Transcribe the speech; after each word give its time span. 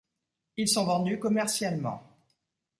Ils 0.57 0.67
sont 0.67 0.85
vendus 0.85 1.19
commercialement. 1.19 2.01